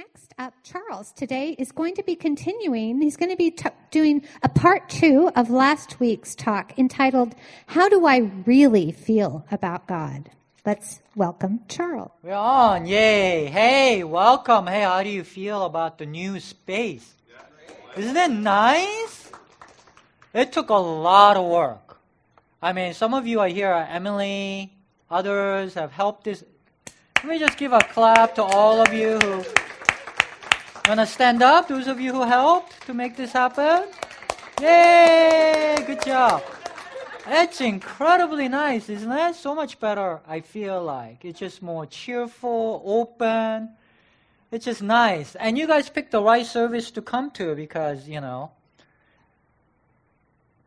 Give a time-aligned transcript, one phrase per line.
[0.00, 3.02] next up, Charles, today is going to be continuing.
[3.02, 7.34] He's going to be t- doing a part two of last week's talk entitled,
[7.66, 10.30] How Do I Really Feel About God?
[10.64, 12.12] Let's welcome Charles.
[12.22, 12.86] We're on.
[12.86, 13.44] Yay.
[13.48, 14.66] Hey, welcome.
[14.68, 17.12] Hey, how do you feel about the new space?
[17.94, 19.30] Isn't it nice?
[20.32, 21.98] It took a lot of work.
[22.62, 24.72] I mean, some of you are here, Emily,
[25.10, 26.42] others have helped this.
[27.16, 29.44] Let me just give a clap to all of you who
[30.98, 33.84] to stand up, those of you who helped to make this happen.
[34.60, 35.76] Yay!
[35.86, 36.42] Good job.
[37.26, 39.34] It's incredibly nice, isn't it?
[39.36, 41.24] So much better, I feel like.
[41.24, 43.70] It's just more cheerful, open.
[44.50, 45.36] It's just nice.
[45.36, 48.50] And you guys picked the right service to come to because, you know,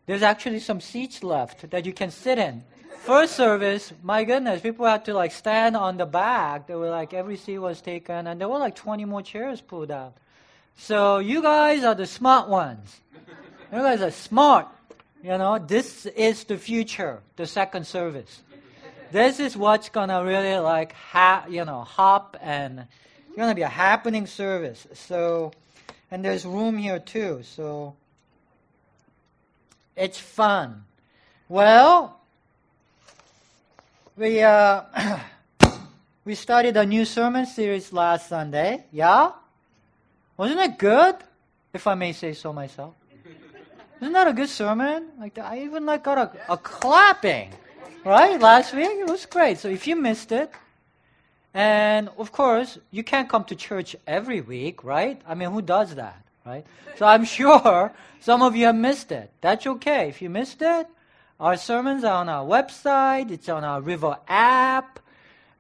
[0.06, 2.64] there's actually some seats left that you can sit in.
[3.00, 6.68] First service, my goodness, people had to like stand on the back.
[6.68, 9.92] They were like, every seat was taken, and there were like 20 more chairs pulled
[9.92, 10.16] out.
[10.78, 13.00] So you guys are the smart ones.
[13.72, 14.68] You guys are smart.
[15.24, 18.42] You know, this is the future, the second service.
[19.12, 22.86] This is what's gonna really like, ha- you know, hop and
[23.28, 24.86] it's gonna be a happening service.
[24.94, 25.54] So,
[26.12, 27.42] and there's room here too.
[27.44, 27.96] So,
[29.96, 30.84] it's fun.
[31.48, 32.20] Well,
[34.18, 34.82] we uh,
[36.26, 38.84] we started a new sermon series last Sunday.
[38.92, 39.32] Yeah,
[40.38, 41.16] wasn't it good?
[41.74, 42.94] If I may say so myself.
[44.00, 45.08] Isn't that a good sermon?
[45.18, 47.52] Like I even like got a, a clapping,
[48.04, 48.40] right?
[48.40, 49.60] Last week it was great.
[49.60, 50.52] So if you missed it,
[51.54, 55.22] and of course you can't come to church every week, right?
[55.26, 56.66] I mean, who does that, right?
[56.98, 59.32] So I'm sure some of you have missed it.
[59.42, 60.10] That's okay.
[60.10, 60.88] If you missed it,
[61.40, 63.32] our sermons are on our website.
[63.32, 65.00] It's on our River app.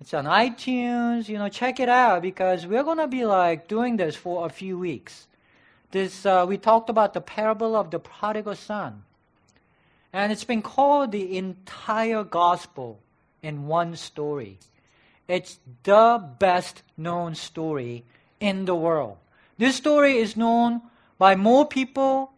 [0.03, 1.29] It's on iTunes.
[1.29, 4.77] You know, check it out because we're gonna be like doing this for a few
[4.77, 5.27] weeks.
[5.91, 9.03] This uh, we talked about the parable of the prodigal son.
[10.11, 12.99] And it's been called the entire gospel
[13.41, 14.59] in one story.
[15.29, 18.03] It's the best known story
[18.41, 19.15] in the world.
[19.57, 20.81] This story is known
[21.17, 22.33] by more people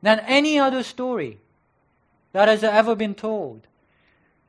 [0.00, 1.36] than any other story
[2.32, 3.66] that has ever been told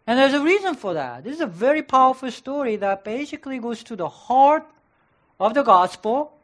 [0.07, 3.83] and there's a reason for that this is a very powerful story that basically goes
[3.83, 4.65] to the heart
[5.39, 6.37] of the gospel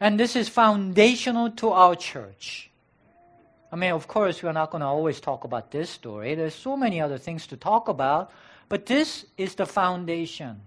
[0.00, 2.70] and this is foundational to our church.
[3.72, 6.34] I mean, of course, we're not going to always talk about this story.
[6.34, 8.30] There's so many other things to talk about,
[8.68, 10.60] but this is the foundation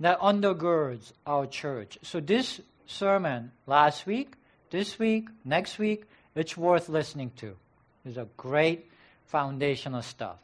[0.00, 1.98] that undergirds our church.
[2.02, 4.34] So this sermon last week,
[4.70, 6.04] this week, next week,
[6.34, 7.56] it's worth listening to.
[8.04, 8.90] It's a great
[9.26, 10.38] foundational stuff.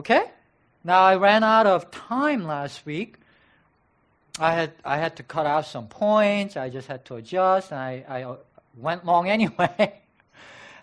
[0.00, 0.24] Okay?
[0.82, 3.16] Now I ran out of time last week,
[4.38, 6.56] I had I had to cut out some points.
[6.56, 8.36] I just had to adjust, and I, I uh,
[8.78, 10.00] went long anyway.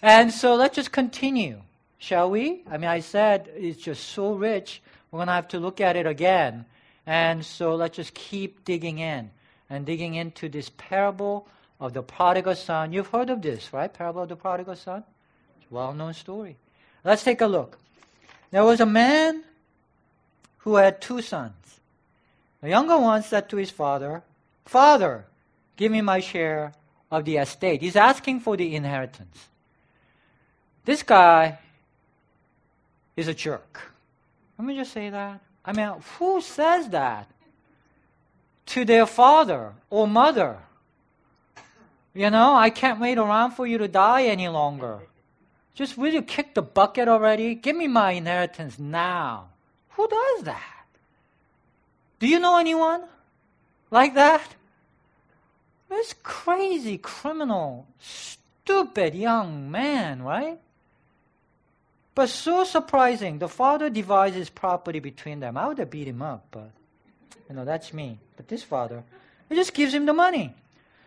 [0.03, 1.61] and so let's just continue,
[1.97, 2.61] shall we?
[2.69, 4.83] I mean, I said it's just so rich.
[5.09, 6.65] We're gonna have to look at it again,
[7.07, 9.31] and so let's just keep digging in
[9.67, 11.47] and digging into this parable
[11.79, 12.93] of the prodigal son.
[12.93, 13.91] You've heard of this, right?
[13.91, 15.03] Parable of the prodigal son.
[15.57, 16.55] It's a well-known story.
[17.03, 17.79] Let's take a look.
[18.51, 19.43] There was a man
[20.59, 21.79] who had two sons.
[22.61, 24.23] The younger one said to his father,
[24.65, 25.25] Father,
[25.75, 26.73] give me my share
[27.11, 27.81] of the estate.
[27.81, 29.47] He's asking for the inheritance.
[30.85, 31.59] This guy
[33.15, 33.93] is a jerk.
[34.57, 35.41] Let me just say that.
[35.65, 37.29] I mean, who says that
[38.67, 40.57] to their father or mother?
[42.13, 44.99] You know, I can't wait around for you to die any longer.
[45.77, 47.53] Just will you kick the bucket already?
[47.53, 49.49] Give me my inheritance now.
[49.89, 50.85] Who does that?
[52.17, 53.03] Do you know anyone
[53.91, 54.55] like that?
[55.87, 60.57] This crazy, criminal, stupid young man, right?
[62.15, 65.57] But so surprising, the father divides his property between them.
[65.57, 66.71] I would have beat him up, but
[67.47, 68.17] you know, that's me.
[68.35, 69.03] But this father,
[69.47, 70.55] he just gives him the money.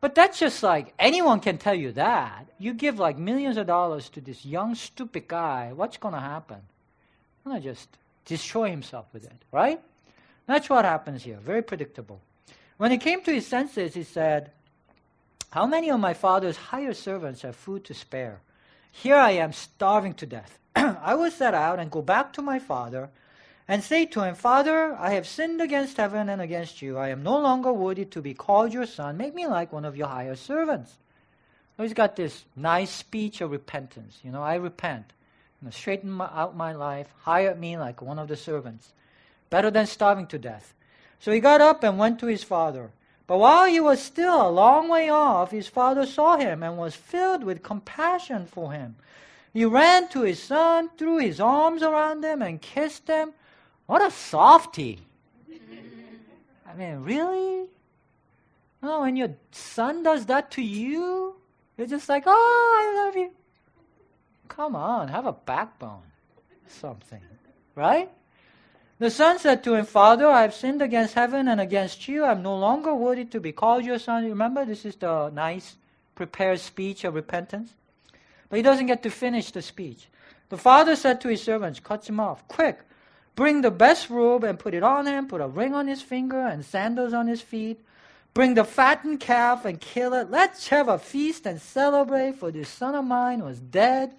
[0.00, 2.46] But that's just like anyone can tell you that.
[2.58, 6.58] You give like millions of dollars to this young, stupid guy, what's going to happen?
[7.44, 7.88] Going to just
[8.24, 9.80] destroy himself with it, right?
[10.46, 11.38] That's what happens here.
[11.44, 12.20] Very predictable.
[12.76, 14.50] When he came to his senses, he said,
[15.50, 18.40] How many of my father's hired servants have food to spare?
[18.90, 20.58] Here I am starving to death.
[20.76, 23.10] I will set out and go back to my father
[23.70, 26.98] and say to him, Father, I have sinned against heaven and against you.
[26.98, 29.16] I am no longer worthy to be called your son.
[29.16, 30.96] Make me like one of your hired servants.
[31.76, 34.18] So he's got this nice speech of repentance.
[34.24, 35.12] You know, I repent.
[35.62, 37.06] You know, straighten my, out my life.
[37.20, 38.92] Hire me like one of the servants.
[39.50, 40.74] Better than starving to death.
[41.20, 42.90] So he got up and went to his father.
[43.28, 46.96] But while he was still a long way off, his father saw him and was
[46.96, 48.96] filled with compassion for him.
[49.52, 53.32] He ran to his son, threw his arms around him, and kissed him.
[53.90, 55.00] What a softy!
[56.64, 57.66] I mean, really?
[58.84, 61.34] Oh, when your son does that to you,
[61.76, 63.32] you're just like, oh, I love you.
[64.46, 66.06] Come on, have a backbone.
[66.68, 67.20] Something.
[67.74, 68.08] Right?
[69.00, 72.22] The son said to him, Father, I have sinned against heaven and against you.
[72.22, 74.24] I am no longer worthy to be called your son.
[74.24, 75.74] Remember, this is the nice,
[76.14, 77.72] prepared speech of repentance.
[78.48, 80.06] But he doesn't get to finish the speech.
[80.48, 82.78] The father said to his servants, cuts him off, Quick,
[83.34, 86.40] bring the best robe and put it on him, put a ring on his finger
[86.40, 87.80] and sandals on his feet.
[88.32, 90.30] Bring the fattened calf and kill it.
[90.30, 94.14] Let's have a feast and celebrate, for this son of mine was dead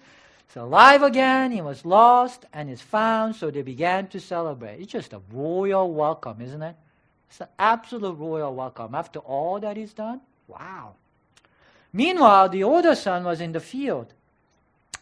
[0.52, 1.50] He's alive again.
[1.50, 3.36] He was lost and is found.
[3.36, 4.80] So they began to celebrate.
[4.80, 6.76] It's just a royal welcome, isn't it?
[7.30, 8.94] It's an absolute royal welcome.
[8.94, 10.92] After all that he's done, wow.
[11.90, 14.12] Meanwhile, the older son was in the field.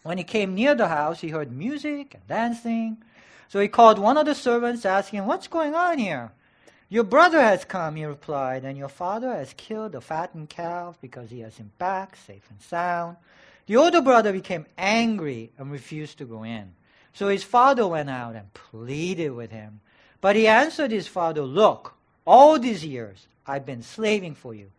[0.05, 2.99] When he came near the house, he heard music and dancing.
[3.51, 6.31] So he called one of the servants, asking, What's going on here?
[6.89, 11.31] Your brother has come, he replied, and your father has killed the fattened calf because
[11.31, 13.17] he has him back safe and sound.
[13.67, 16.75] The older brother became angry and refused to go in.
[17.13, 19.81] So his father went out and pleaded with him.
[20.21, 21.95] But he answered his father, Look,
[22.25, 24.71] all these years I've been slaving for you,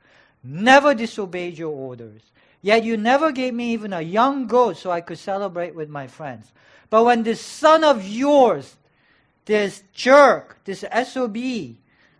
[0.45, 2.21] never disobeyed your orders.
[2.61, 6.07] Yet you never gave me even a young goat so I could celebrate with my
[6.07, 6.53] friends.
[6.91, 8.75] But when this son of yours,
[9.45, 11.37] this jerk, this SOB,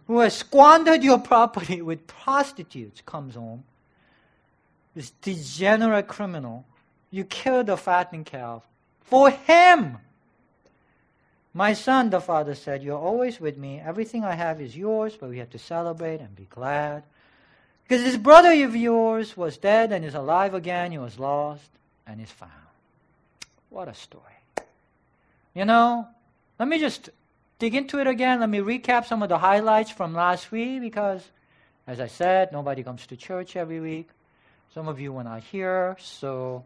[0.07, 3.65] who has squandered your property with prostitutes, comes home,
[4.95, 6.65] this degenerate criminal,
[7.11, 8.63] you killed the fattened calf
[9.01, 9.97] for him.
[11.53, 13.81] My son, the father said, You're always with me.
[13.81, 17.03] Everything I have is yours, but we have to celebrate and be glad.
[17.83, 20.93] Because this brother of yours was dead and is alive again.
[20.93, 21.69] He was lost
[22.07, 22.51] and is found.
[23.69, 24.40] What a story.
[25.53, 26.07] You know,
[26.59, 27.09] let me just
[27.59, 28.39] dig into it again.
[28.39, 31.21] Let me recap some of the highlights from last week because,
[31.85, 34.09] as I said, nobody comes to church every week.
[34.73, 36.63] Some of you were not here, so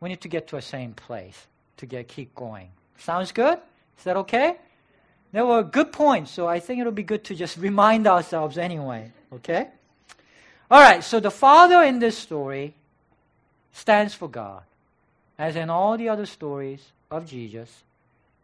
[0.00, 1.46] we need to get to a same place
[1.78, 2.68] to get keep going.
[2.98, 3.58] Sounds good?
[3.98, 4.56] Is that okay?
[5.32, 9.12] There were good points, so I think it'll be good to just remind ourselves anyway.
[9.32, 9.68] Okay?
[10.70, 12.74] All right, so the Father in this story
[13.72, 14.62] stands for God.
[15.38, 17.84] As in all the other stories of Jesus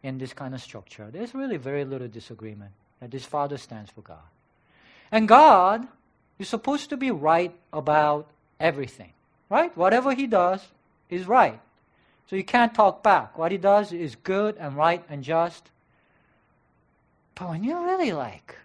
[0.02, 4.02] in this kind of structure, there's really very little disagreement that this Father stands for
[4.02, 4.28] God.
[5.10, 5.86] And God
[6.38, 8.28] is supposed to be right about
[8.58, 9.12] everything.
[9.50, 9.76] Right?
[9.76, 10.66] Whatever he does
[11.10, 11.60] is right.
[12.28, 13.36] So you can't talk back.
[13.36, 15.70] What he does is good and right and just.
[17.34, 18.56] But when you really like,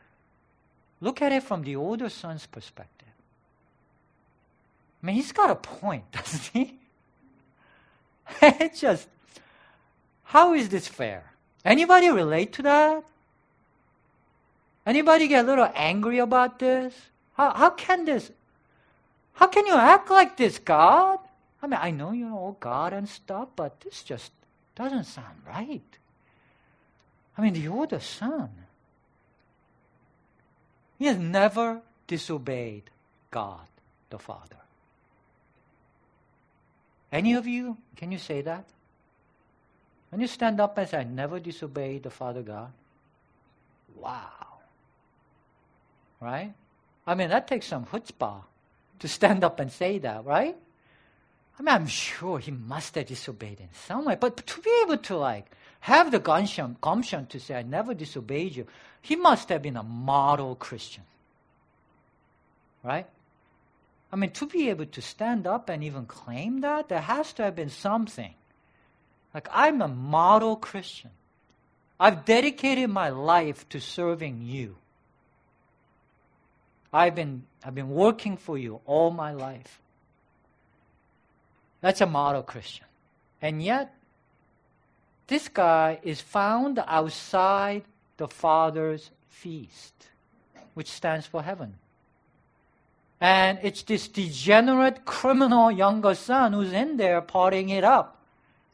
[1.02, 3.08] look at it from the older son's perspective.
[5.04, 6.76] I mean, he's got a point, doesn't he?
[8.42, 9.08] it's just,
[10.28, 11.34] how is this fair?
[11.64, 13.04] Anybody relate to that?
[14.86, 16.94] Anybody get a little angry about this?
[17.34, 18.32] How, how can this
[19.38, 21.20] how can you act like this, God?
[21.62, 24.32] I mean, I know you're all God and stuff, but this just
[24.76, 25.98] doesn't sound right.
[27.38, 28.50] I mean, you're the Son.
[30.98, 32.90] He has never disobeyed
[33.30, 33.68] God
[34.10, 34.58] the Father.
[37.12, 38.66] Any of you, can you say that?
[40.10, 42.72] When you stand up and say, I never disobeyed the Father God?
[43.96, 44.32] Wow.
[46.22, 46.54] Right?
[47.06, 48.42] I mean, that takes some chutzpah
[49.00, 50.56] to stand up and say that, right?
[51.60, 54.98] I mean, I'm sure he must have disobeyed in some way, but to be able
[54.98, 55.50] to like
[55.82, 56.78] have the gumption,
[57.28, 58.68] to say, I never disobeyed you,
[59.02, 61.04] he must have been a model Christian.
[62.84, 63.08] Right?
[64.12, 67.44] I mean, to be able to stand up and even claim that, there has to
[67.44, 68.34] have been something.
[69.34, 71.12] Like, I'm a model Christian.
[72.00, 74.76] I've dedicated my life to serving you.
[76.94, 79.82] I've been, I've been working for you all my life.
[81.82, 82.86] That's a model Christian.
[83.42, 83.94] And yet,
[85.28, 87.84] this guy is found outside
[88.18, 89.94] the Father's feast,
[90.74, 91.76] which stands for heaven.
[93.20, 98.17] And it's this degenerate criminal younger son who's in there partying it up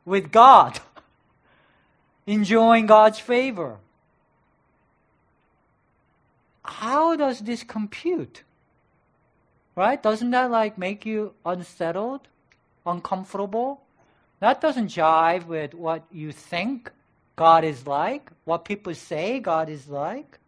[0.05, 0.79] with God,
[2.27, 3.77] enjoying God's favor.
[6.63, 8.43] How does this compute?
[9.75, 10.01] Right?
[10.01, 12.21] Doesn't that like make you unsettled,
[12.85, 13.81] uncomfortable?
[14.39, 16.91] That doesn't jive with what you think
[17.35, 20.39] God is like, what people say God is like.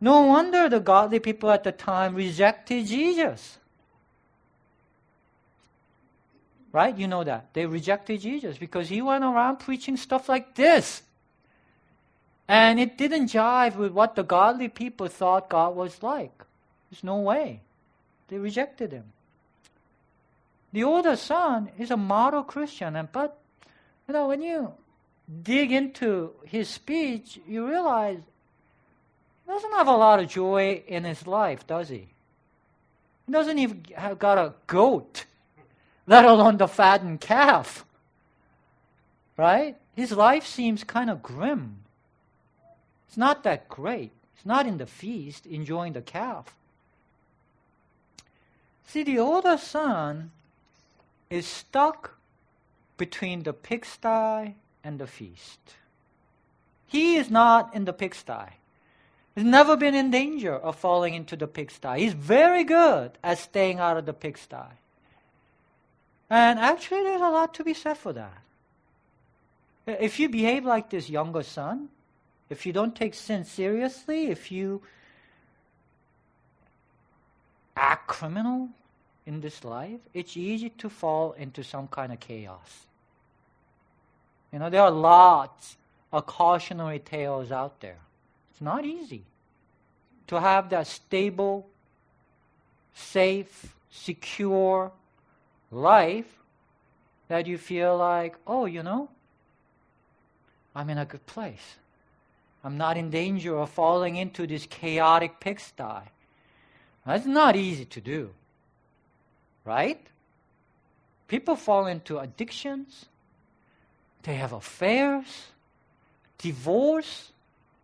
[0.00, 3.58] No wonder the godly people at the time rejected Jesus.
[6.72, 6.96] Right?
[6.96, 7.52] You know that.
[7.52, 11.02] They rejected Jesus because he went around preaching stuff like this.
[12.48, 16.44] And it didn't jive with what the godly people thought God was like.
[16.90, 17.60] There's no way.
[18.28, 19.04] They rejected him.
[20.72, 23.38] The older son is a model Christian, and but
[24.08, 24.72] you know when you
[25.42, 31.26] dig into his speech, you realize he doesn't have a lot of joy in his
[31.26, 32.08] life, does he?
[33.26, 35.26] He doesn't even have got a goat,
[36.06, 37.84] let alone the fattened calf.
[39.36, 39.76] Right?
[39.94, 41.78] His life seems kind of grim.
[43.08, 44.10] It's not that great.
[44.34, 46.56] He's not in the feast enjoying the calf.
[48.86, 50.30] See, the older son
[51.30, 52.16] is stuck
[52.98, 54.54] between the pigsty
[54.84, 55.60] and the feast.
[56.86, 58.58] He is not in the pigsty.
[59.34, 62.00] He's never been in danger of falling into the pigsty.
[62.00, 64.76] He's very good at staying out of the pigsty.
[66.32, 68.38] And actually, there's a lot to be said for that.
[69.86, 71.90] If you behave like this younger son,
[72.48, 74.80] if you don't take sin seriously, if you
[77.76, 78.70] act criminal
[79.26, 82.86] in this life, it's easy to fall into some kind of chaos.
[84.54, 85.76] You know, there are lots
[86.14, 87.98] of cautionary tales out there
[88.52, 89.24] It's not easy
[90.28, 91.66] to have that stable,
[92.94, 94.92] safe, secure
[95.72, 96.38] life
[97.28, 99.08] that you feel like, oh, you know,
[100.76, 101.76] I'm in a good place.
[102.62, 106.10] I'm not in danger of falling into this chaotic pigsty.
[107.04, 108.30] That's not easy to do.
[109.64, 110.06] Right?
[111.26, 113.06] People fall into addictions,
[114.22, 115.46] they have affairs,
[116.38, 117.32] divorce,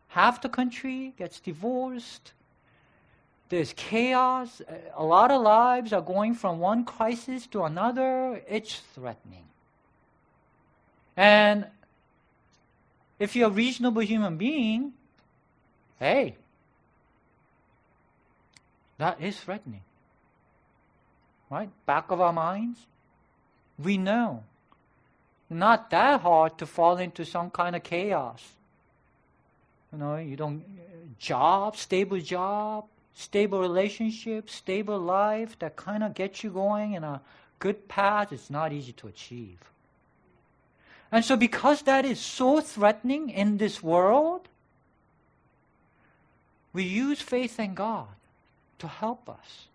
[0.09, 2.33] half the country gets divorced.
[3.49, 4.61] There's chaos.
[4.95, 8.43] A lot of lives are going from one crisis to another.
[8.49, 9.45] It's threatening.
[11.17, 11.67] And
[13.19, 14.93] if you're a reasonable human being,
[15.99, 16.37] hey,
[18.99, 19.83] that is threatening.
[21.51, 21.71] Right?
[21.87, 22.79] Back of our minds,
[23.79, 24.45] we know.
[25.49, 28.45] Not that hard to fall into some kind of chaos.
[29.91, 30.63] You know, you don't
[31.19, 32.85] job, stable job,
[33.19, 37.21] stable relationship, stable life that kind of gets you going in a
[37.59, 38.33] good path.
[38.33, 39.59] It's not easy to achieve.
[41.11, 44.49] And so, because that is so threatening in this world,
[46.73, 48.09] we use faith in God
[48.79, 49.67] to help us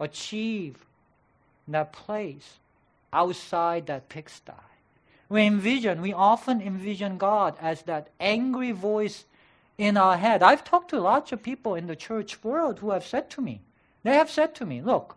[0.00, 0.86] achieve
[1.66, 2.58] that place
[3.12, 4.52] outside that pigsty
[5.28, 9.24] we envision, we often envision God as that angry voice
[9.78, 10.42] in our head.
[10.42, 13.60] I've talked to lots of people in the church world who have said to me,
[14.02, 15.16] they have said to me, look,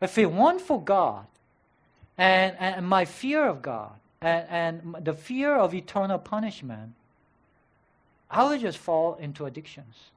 [0.00, 1.26] if it weren't for God
[2.16, 6.94] and, and my fear of God and, and the fear of eternal punishment,
[8.30, 10.10] I would just fall into addictions.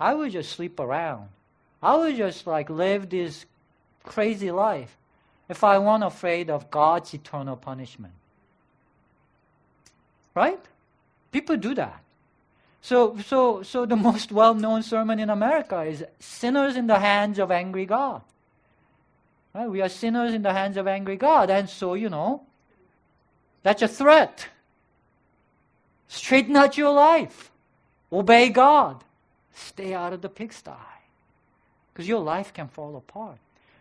[0.00, 1.28] I would just sleep around.
[1.82, 3.44] I would just like live this
[4.02, 4.96] crazy life
[5.48, 8.14] if I weren't afraid of God's eternal punishment.
[10.34, 10.60] Right?
[11.30, 12.02] People do that.
[12.82, 17.50] So, so, so the most well-known sermon in America is sinners in the hands of
[17.50, 18.22] angry God.
[19.54, 19.70] Right?
[19.70, 22.42] We are sinners in the hands of angry God, and so you know,
[23.62, 24.48] that's a threat.
[26.08, 27.50] Straighten out your life.
[28.12, 29.04] Obey God.
[29.54, 30.72] Stay out of the pigsty.
[31.92, 33.38] Because your life can fall apart.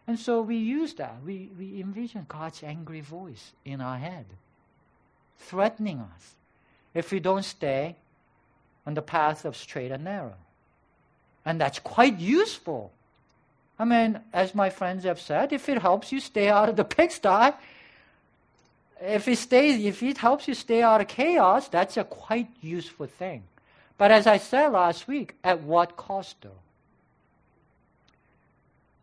[0.08, 1.16] And so we use that.
[1.26, 4.26] We, we envision God's angry voice in our head,
[5.38, 6.36] threatening us
[6.94, 7.96] if we don't stay
[8.86, 10.36] on the path of straight and narrow.
[11.46, 12.92] And that's quite useful.
[13.80, 16.84] I mean, as my friends have said, if it helps you stay out of the
[16.84, 17.52] pigsty,
[19.02, 23.08] if it stays, if it helps you stay out of chaos, that's a quite useful
[23.08, 23.44] thing.
[23.98, 26.62] But as I said last week, at what cost though?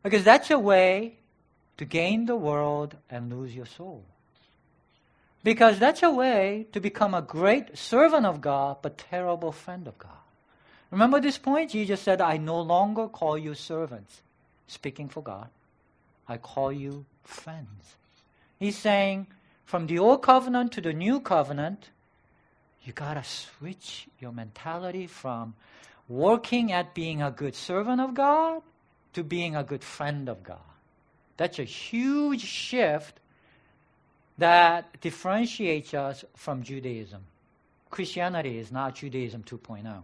[0.03, 1.17] Because that's a way
[1.77, 4.05] to gain the world and lose your soul.
[5.49, 9.97] Because that's a way to become a great servant of God, but terrible friend of
[9.97, 10.21] God.
[10.91, 11.71] Remember this point?
[11.71, 14.21] Jesus said, I no longer call you servants.
[14.67, 15.49] speaking for God,
[16.29, 17.97] I call you friends.
[18.59, 19.27] He's saying,
[19.65, 21.89] from the old covenant to the new covenant,
[22.85, 25.55] you gotta switch your mentality from
[26.11, 28.61] working at being a good servant of God
[29.15, 30.69] to being a good friend of God.
[31.39, 33.19] That's a huge shift
[34.39, 37.23] that differentiates us from Judaism.
[37.91, 40.03] Christianity is not Judaism 2.0.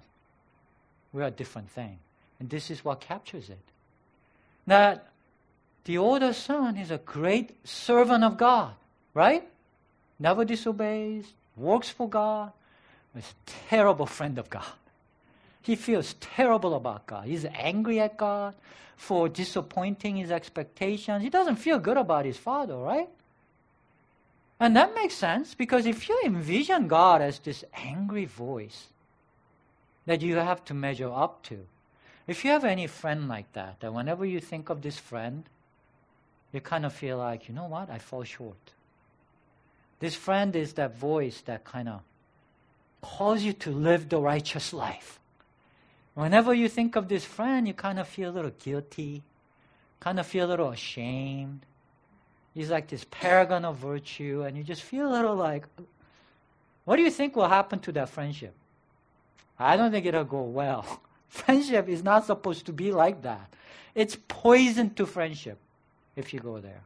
[1.12, 1.98] We're a different thing.
[2.40, 3.58] And this is what captures it.
[4.66, 5.06] That
[5.84, 8.72] the older son is a great servant of God,
[9.12, 9.46] right?
[10.18, 11.26] Never disobeys,
[11.56, 12.52] works for God,
[13.16, 13.34] is
[13.68, 14.64] terrible friend of God.
[15.62, 17.26] He feels terrible about God.
[17.26, 18.54] He's angry at God
[18.96, 21.22] for disappointing his expectations.
[21.22, 23.08] He doesn't feel good about his father, right?
[24.64, 28.86] And that makes sense because if you envision God as this angry voice
[30.06, 31.66] that you have to measure up to,
[32.26, 35.44] if you have any friend like that, that whenever you think of this friend,
[36.50, 38.72] you kind of feel like, you know what, I fall short.
[40.00, 42.00] This friend is that voice that kind of
[43.02, 45.20] calls you to live the righteous life.
[46.14, 49.24] Whenever you think of this friend, you kind of feel a little guilty,
[50.00, 51.66] kind of feel a little ashamed.
[52.54, 55.66] He's like this paragon of virtue, and you just feel a little like,
[56.84, 58.54] what do you think will happen to that friendship?
[59.58, 61.00] I don't think it'll go well.
[61.28, 63.52] friendship is not supposed to be like that.
[63.94, 65.58] It's poison to friendship
[66.14, 66.82] if you go there.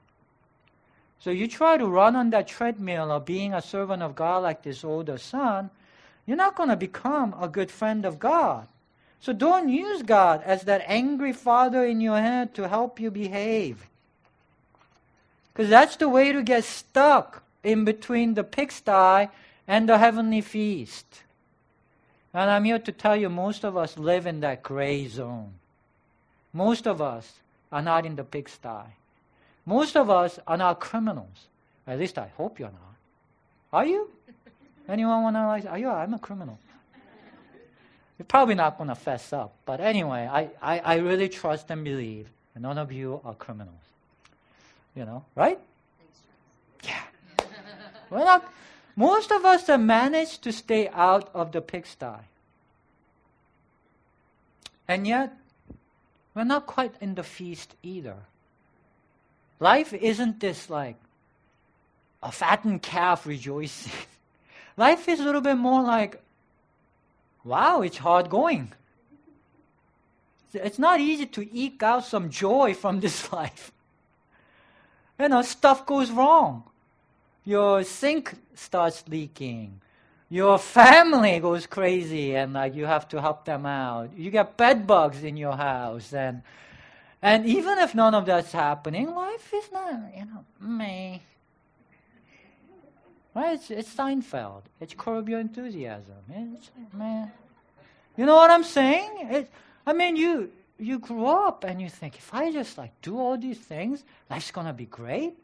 [1.21, 4.63] So you try to run on that treadmill of being a servant of God like
[4.63, 5.71] this older son,
[6.27, 8.69] you're not going to become a good friend of God.
[9.21, 13.89] So don't use God as that angry father in your head to help you behave.
[15.59, 19.29] Because that's the way to get stuck in between the pigsty
[19.67, 21.25] and the heavenly feast.
[22.33, 25.55] And I'm here to tell you, most of us live in that gray zone.
[26.53, 27.41] Most of us
[27.73, 28.95] are not in the pigsty.
[29.67, 31.49] Most of us are not criminals.
[31.89, 32.95] At least I hope you're not.
[33.73, 34.09] Are you?
[34.89, 35.91] Anyone want to like, are you?
[35.91, 36.61] I'm a criminal.
[38.17, 39.57] You're probably not going to fess up.
[39.67, 43.75] But anyway, I, I, I really trust and believe none of you are criminals.
[44.99, 45.61] You know, right?
[46.83, 47.03] Yeah.
[48.11, 48.53] We're not,
[48.97, 52.19] most of us have managed to stay out of the pigsty.
[54.89, 55.37] And yet,
[56.35, 58.17] we're not quite in the feast either.
[59.61, 60.97] Life isn't this like
[62.21, 63.93] a fattened calf rejoicing.
[64.77, 66.21] Life is a little bit more like
[67.45, 68.73] wow, it's hard going.
[70.53, 73.71] It's not easy to eke out some joy from this life.
[75.19, 76.63] You know, stuff goes wrong.
[77.45, 79.81] Your sink starts leaking.
[80.31, 84.11] Your family goes crazy and like you have to help them out.
[84.17, 86.43] You get bed bugs in your house and
[87.21, 91.21] and even if none of that's happening, life is not, you know, me.
[93.35, 93.55] Right?
[93.55, 94.63] It's, it's Seinfeld.
[94.81, 96.15] It's Curb Your Enthusiasm.
[96.29, 97.33] It's, man.
[98.17, 99.11] You know what I'm saying?
[99.31, 99.51] It,
[99.87, 103.37] I mean, you you grew up and you think, if I just like do all
[103.37, 105.35] these things, life's gonna be great.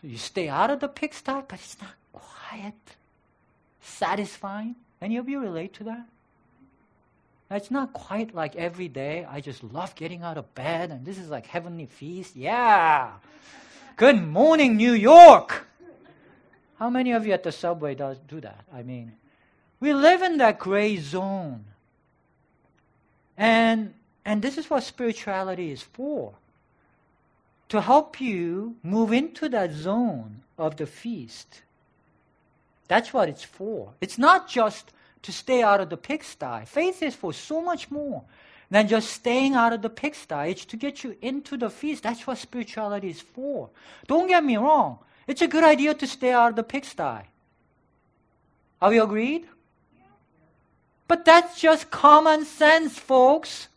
[0.00, 2.74] So you stay out of the pigsty, but it's not quiet,
[3.80, 4.76] satisfying.
[5.00, 6.06] Any of you relate to that?
[7.50, 9.26] It's not quite like every day.
[9.28, 12.34] I just love getting out of bed, and this is like heavenly feast.
[12.34, 13.12] Yeah.
[13.96, 15.66] Good morning, New York.
[16.78, 18.64] How many of you at the subway does do that?
[18.72, 19.12] I mean,
[19.80, 21.64] we live in that gray zone.
[23.36, 23.92] And
[24.24, 26.34] and this is what spirituality is for.
[27.70, 31.62] To help you move into that zone of the feast.
[32.88, 33.94] That's what it's for.
[34.00, 36.66] It's not just to stay out of the pigsty.
[36.66, 38.22] Faith is for so much more
[38.70, 40.50] than just staying out of the pigsty.
[40.50, 42.02] It's to get you into the feast.
[42.02, 43.70] That's what spirituality is for.
[44.06, 44.98] Don't get me wrong.
[45.26, 47.22] It's a good idea to stay out of the pigsty.
[48.82, 49.46] Are we agreed?
[51.06, 53.68] But that's just common sense, folks.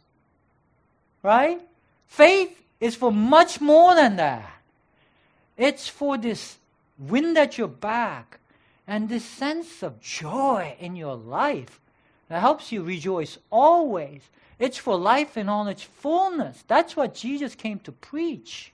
[1.25, 1.59] Right?
[2.05, 4.47] Faith is for much more than that.
[5.57, 6.57] It's for this
[6.99, 8.37] wind at your back
[8.85, 11.79] and this sense of joy in your life
[12.29, 14.21] that helps you rejoice always.
[14.59, 16.63] It's for life in all its fullness.
[16.67, 18.71] That's what Jesus came to preach.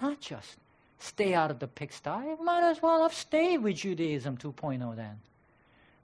[0.00, 0.58] Not just
[1.00, 2.36] stay out of the pigsty.
[2.40, 5.18] Might as well have stayed with Judaism 2.0 then.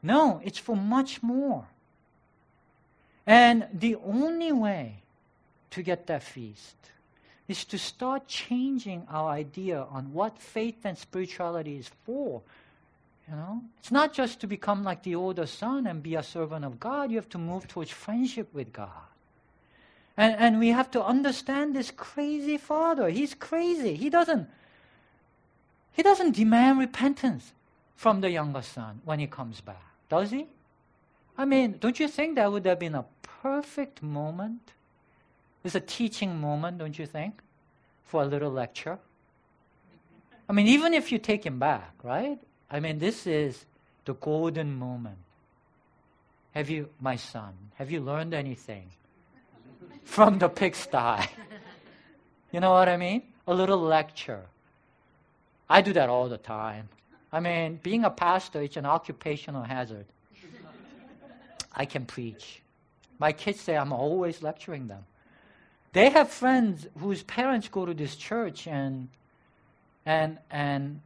[0.03, 1.69] No, it's for much more.
[3.25, 5.03] And the only way
[5.71, 6.77] to get that feast
[7.49, 12.43] is to start changing our idea on what faith and spirituality is for
[13.31, 16.65] you know, it's not just to become like the older son and be a servant
[16.65, 17.11] of God.
[17.11, 18.89] You have to move towards friendship with God.
[20.17, 23.11] And, and we have to understand this crazy father.
[23.11, 23.95] He's crazy.
[23.95, 24.49] He doesn't,
[25.93, 27.53] he doesn't demand repentance
[27.97, 30.47] from the younger son when he comes back, does he?
[31.37, 34.73] I mean, don't you think that would have been a perfect moment?
[35.65, 37.41] It's a teaching moment, don't you think?
[38.05, 38.99] For a little lecture.
[40.49, 42.39] I mean, even if you take him back, right?
[42.71, 43.67] I mean, this is
[44.05, 45.19] the golden moment.
[46.53, 48.91] Have you, my son, have you learned anything
[50.05, 51.29] from the pigsty?
[52.51, 53.23] You know what I mean?
[53.47, 54.47] A little lecture.
[55.69, 56.89] I do that all the time.
[57.31, 60.07] I mean, being a pastor is an occupational hazard.
[61.75, 62.63] I can preach.
[63.19, 65.05] My kids say I'm always lecturing them.
[65.93, 69.09] They have friends whose parents go to this church and
[70.05, 71.01] and and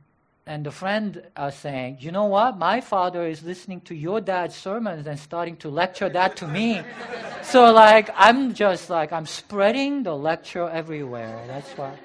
[0.45, 2.59] and the friend are saying, you know what?
[2.59, 6.83] My father is listening to your dad's sermons and starting to lecture that to me.
[7.43, 11.45] so like I'm just like I'm spreading the lecture everywhere.
[11.47, 11.97] That's why.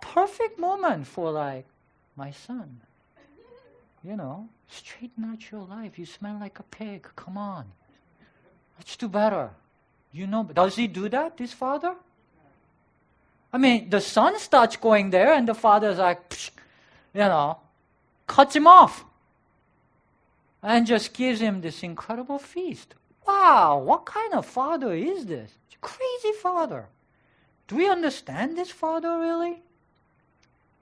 [0.00, 1.66] Perfect moment for like
[2.16, 2.80] my son.
[4.02, 5.98] You know, straighten out your life.
[5.98, 7.06] You smell like a pig.
[7.14, 7.66] Come on.
[8.78, 9.50] Let's do better.
[10.12, 11.94] You know, does he do that, this father?
[13.52, 16.20] I mean, the son starts going there, and the father's like,
[17.14, 17.58] you know,
[18.26, 19.04] cuts him off
[20.62, 22.94] and just gives him this incredible feast.
[23.26, 25.50] Wow, what kind of father is this?
[25.80, 26.86] Crazy father.
[27.66, 29.62] Do we understand this father really?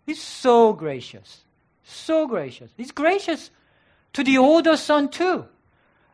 [0.06, 1.42] He's so gracious.
[1.84, 2.70] So gracious.
[2.76, 3.50] He's gracious
[4.14, 5.46] to the older son too.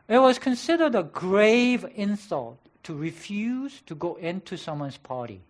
[0.07, 5.41] It was considered a grave insult to refuse to go into someone's party,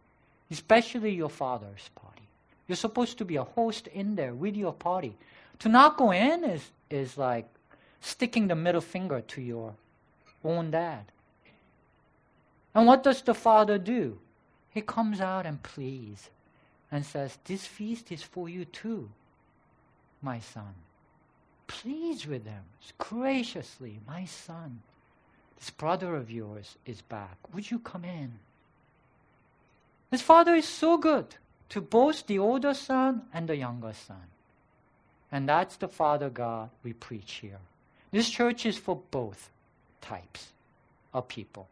[0.49, 2.23] especially your father's party.
[2.67, 5.15] You're supposed to be a host in there with your party.
[5.59, 7.47] To not go in is, is like
[7.99, 9.73] sticking the middle finger to your
[10.45, 11.11] own dad.
[12.73, 14.17] And what does the father do?
[14.69, 16.29] He comes out and pleads
[16.91, 19.09] and says, This feast is for you too,
[20.21, 20.73] my son.
[21.67, 22.63] Please with them
[22.97, 24.81] graciously, my son.
[25.57, 27.37] This brother of yours is back.
[27.53, 28.33] Would you come in?
[30.11, 31.35] His father is so good
[31.69, 34.27] to both the older son and the younger son.
[35.31, 37.59] And that's the Father God we preach here.
[38.11, 39.49] This church is for both
[39.99, 40.53] types
[41.13, 41.67] of people.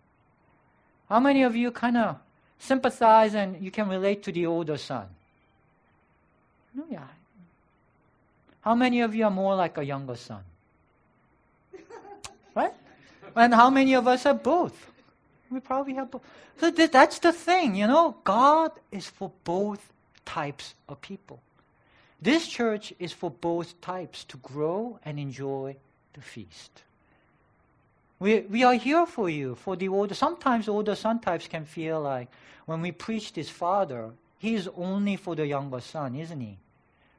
[1.07, 2.17] How many of you kind of
[2.59, 5.07] sympathize and you can relate to the older son?
[6.73, 7.07] No, yeah.
[8.61, 10.43] How many of you are more like a younger son?
[13.35, 14.91] And how many of us have both?
[15.49, 16.21] We probably have both.
[16.57, 18.15] So th- that's the thing, you know.
[18.23, 19.91] God is for both
[20.25, 21.39] types of people.
[22.21, 25.75] This church is for both types to grow and enjoy
[26.13, 26.83] the feast.
[28.19, 30.15] We, we are here for you, for the older.
[30.15, 32.29] Sometimes older son types can feel like
[32.65, 36.57] when we preach this father, he's only for the younger son, isn't he?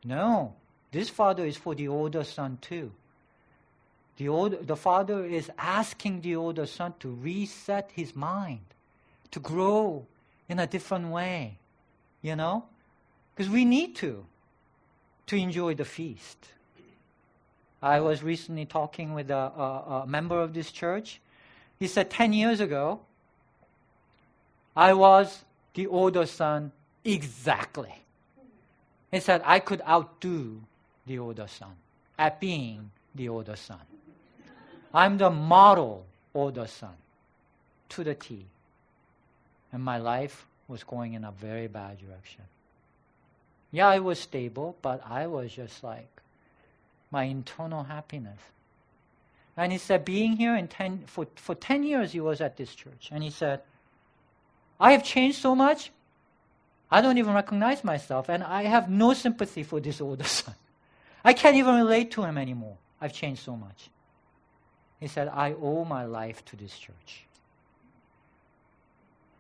[0.05, 0.55] No,
[0.91, 2.91] this father is for the older son too.
[4.17, 8.61] The, old, the father is asking the older son to reset his mind,
[9.33, 10.07] to grow
[10.49, 11.59] in a different way,
[12.23, 12.65] you know?
[13.35, 14.25] Because we need to,
[15.27, 16.39] to enjoy the feast.
[17.83, 21.21] I was recently talking with a, a, a member of this church.
[21.79, 23.01] He said 10 years ago,
[24.77, 26.73] I was the older son
[27.05, 27.95] exactly.
[29.11, 30.63] He said I could outdo
[31.07, 31.75] the older son
[32.19, 33.79] at being the older son.
[34.95, 36.95] I'm the model older son
[37.91, 38.47] to the T.
[39.73, 42.45] And my life was going in a very bad direction.
[43.73, 46.09] Yeah, I was stable, but I was just like
[47.11, 48.39] my internal happiness.
[49.57, 52.75] And he said, being here in ten, for, for 10 years, he was at this
[52.75, 53.09] church.
[53.11, 53.61] And he said,
[54.79, 55.91] I have changed so much,
[56.91, 60.55] I don't even recognize myself, and I have no sympathy for this older son.
[61.25, 62.77] I can't even relate to him anymore.
[63.01, 63.89] I've changed so much.
[65.05, 67.27] He said, I owe my life to this church.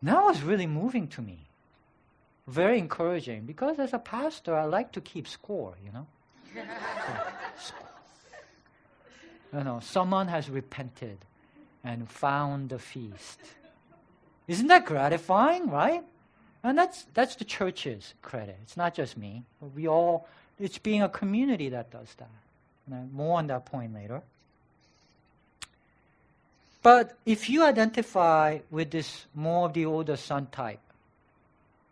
[0.03, 1.38] That was really moving to me.
[2.46, 6.07] Very encouraging because as a pastor, I like to keep score, you know.
[9.55, 11.16] you know, someone has repented
[11.83, 13.40] and found the feast.
[14.46, 16.05] Isn't that gratifying, right?
[16.62, 18.59] And that's that's the church's credit.
[18.64, 19.44] It's not just me.
[19.74, 20.29] We all
[20.61, 23.11] it's being a community that does that.
[23.11, 24.20] more on that point later.
[26.85, 30.81] But if you identify with this more of the older son type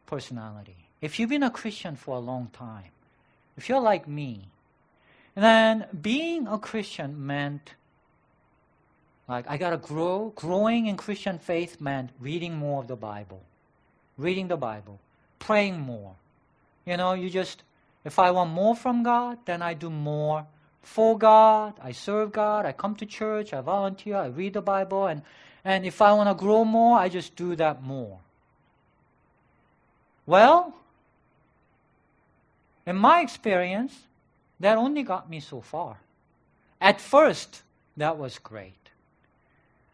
[0.04, 2.92] personality, if you've been a Christian for a long time,
[3.56, 4.48] if you're like me,
[5.34, 7.74] then being a Christian meant
[9.28, 10.32] Like, I gotta grow.
[10.36, 13.42] Growing in Christian faith meant reading more of the Bible,
[14.18, 15.00] reading the Bible,
[15.38, 16.16] praying more.
[16.84, 17.62] You know, you just,
[18.04, 20.46] if I want more from God, then I do more
[20.82, 21.74] for God.
[21.82, 22.66] I serve God.
[22.66, 23.52] I come to church.
[23.52, 24.16] I volunteer.
[24.16, 25.06] I read the Bible.
[25.06, 25.22] And,
[25.64, 28.18] and if I want to grow more, I just do that more.
[30.26, 30.74] Well,
[32.86, 33.96] in my experience,
[34.60, 35.98] that only got me so far.
[36.80, 37.62] At first,
[37.96, 38.74] that was great.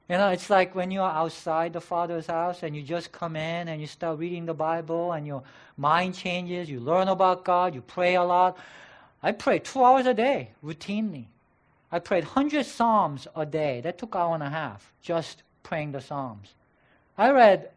[0.08, 3.68] You know, it's like when you're outside the Father's house and you just come in
[3.68, 5.42] and you start reading the Bible and your
[5.76, 8.56] mind changes, you learn about God, you pray a lot.
[9.22, 11.26] I prayed two hours a day, routinely.
[11.90, 13.80] I prayed 100 Psalms a day.
[13.80, 16.54] That took an hour and a half, just praying the Psalms.
[17.16, 17.70] I read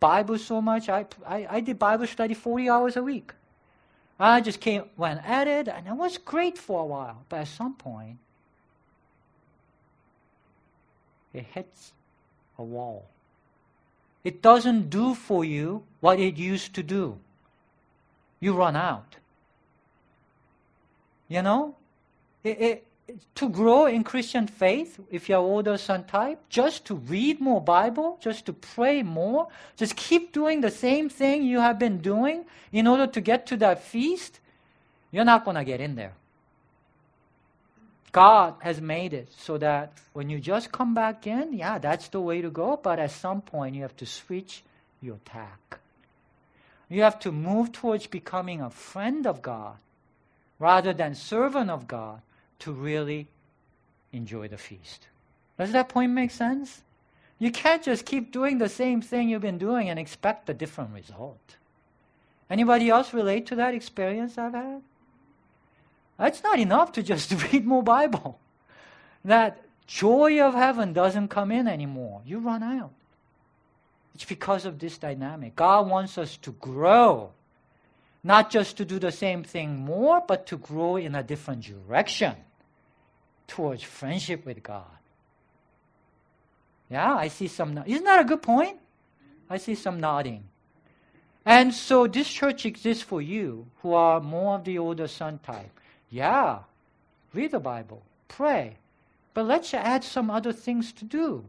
[0.00, 3.32] Bible so much, I, I, I did Bible study 40 hours a week.
[4.18, 7.24] I just came, went at it, and it was great for a while.
[7.28, 8.18] But at some point,
[11.32, 11.92] it hits
[12.58, 13.06] a wall.
[14.24, 17.18] It doesn't do for you what it used to do.
[18.40, 19.16] You run out.
[21.32, 21.74] You know?
[22.44, 22.86] It, it,
[23.36, 28.18] to grow in Christian faith, if you're older son type, just to read more Bible,
[28.20, 32.86] just to pray more, just keep doing the same thing you have been doing in
[32.86, 34.40] order to get to that feast,
[35.10, 36.12] you're not going to get in there.
[38.12, 42.20] God has made it so that when you just come back in, yeah, that's the
[42.20, 44.62] way to go, but at some point you have to switch
[45.00, 45.78] your tack.
[46.90, 49.76] You have to move towards becoming a friend of God
[50.62, 52.22] rather than servant of God
[52.60, 53.26] to really
[54.12, 55.08] enjoy the feast.
[55.58, 56.82] Does that point make sense?
[57.40, 60.94] You can't just keep doing the same thing you've been doing and expect a different
[60.94, 61.56] result.
[62.48, 64.82] Anybody else relate to that experience I've had?
[66.16, 68.38] That's not enough to just read more Bible.
[69.24, 72.20] That joy of heaven doesn't come in anymore.
[72.24, 72.92] You run out.
[74.14, 75.56] It's because of this dynamic.
[75.56, 77.32] God wants us to grow,
[78.24, 82.34] not just to do the same thing more, but to grow in a different direction
[83.46, 84.84] towards friendship with God.
[86.88, 87.82] Yeah, I see some.
[87.86, 88.78] Isn't that a good point?
[89.48, 90.44] I see some nodding.
[91.44, 95.80] And so this church exists for you who are more of the older son type.
[96.08, 96.60] Yeah,
[97.34, 98.76] read the Bible, pray,
[99.34, 101.44] but let's add some other things to do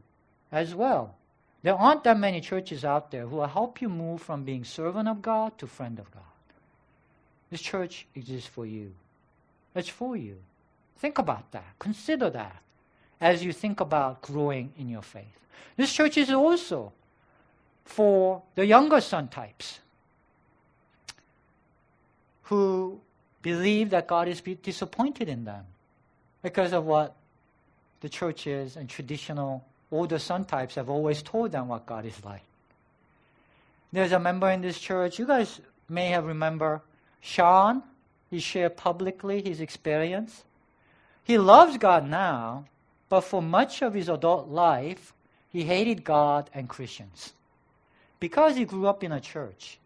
[0.52, 1.16] as well.
[1.62, 5.08] There aren't that many churches out there who will help you move from being servant
[5.08, 6.24] of God to friend of God.
[7.54, 8.94] This church exists for you.
[9.76, 10.38] It's for you.
[10.98, 11.78] Think about that.
[11.78, 12.64] Consider that
[13.22, 15.38] as you think about growing in your faith.
[15.78, 16.94] This church is also
[17.86, 19.82] for the younger son types
[22.46, 23.00] who
[23.44, 25.66] believe that God is disappointed in them
[26.42, 27.16] because of what
[28.02, 32.42] the churches and traditional older son types have always told them what God is like.
[33.92, 36.82] There's a member in this church, you guys may have remember
[37.24, 37.82] Sean.
[38.30, 40.44] He shared publicly his experience.
[41.24, 42.66] He loves God now,
[43.08, 45.14] but for much of his adult life,
[45.50, 47.34] he hated God and Christians
[48.20, 49.78] because he grew up in a church.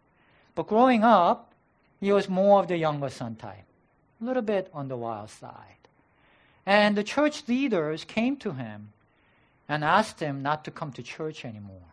[0.54, 1.52] But growing up,
[2.00, 3.66] he was more of the younger son type,
[4.20, 5.82] a little bit on the wild side.
[6.66, 8.92] And the church leaders came to him
[9.68, 11.92] and asked him not to come to church anymore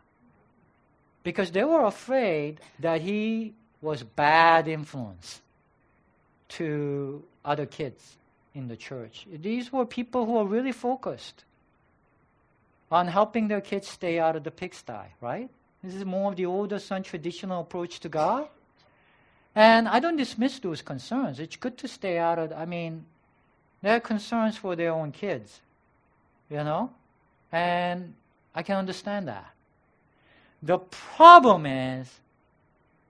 [1.24, 5.42] because they were afraid that he was bad influence
[6.50, 8.18] to other kids
[8.54, 9.28] in the church.
[9.42, 11.44] These were people who were really focused
[12.92, 15.50] on helping their kids stay out of the pigsty, right?
[15.84, 18.48] This is more of the older son traditional approach to God.
[19.56, 21.40] And I don't dismiss those concerns.
[21.40, 23.06] It's good to stay out of, I mean,
[23.82, 25.62] they're concerns for their own kids,
[26.50, 26.92] you know?
[27.52, 28.14] And
[28.54, 29.48] I can understand that.
[30.64, 32.10] The problem is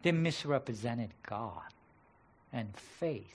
[0.06, 1.64] they misrepresented God
[2.54, 3.34] and faith.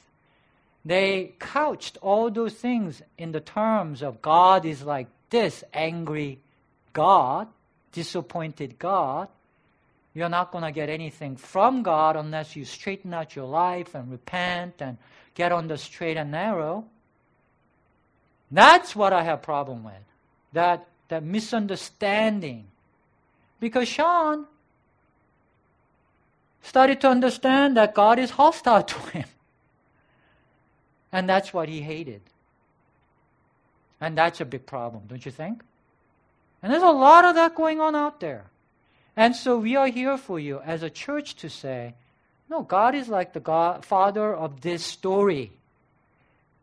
[0.84, 6.38] They couched all those things in the terms of God is like this angry
[6.92, 7.48] God,
[7.90, 9.26] disappointed God,
[10.14, 14.08] you're not going to get anything from God unless you straighten out your life and
[14.08, 14.96] repent and
[15.34, 16.84] get on the straight and narrow.
[18.48, 20.04] That's what I have problem with.
[20.52, 22.66] That that misunderstanding.
[23.58, 24.46] Because Sean
[26.62, 29.28] started to understand that God is hostile to him.
[31.12, 32.22] And that's what he hated.
[34.00, 35.62] And that's a big problem, don't you think?
[36.62, 38.44] And there's a lot of that going on out there.
[39.16, 41.94] And so we are here for you as a church to say,
[42.48, 45.52] no, God is like the God, father of this story.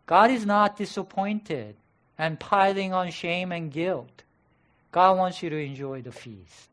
[0.05, 1.75] God is not disappointed
[2.17, 4.23] and piling on shame and guilt.
[4.91, 6.69] God wants you to enjoy the feast.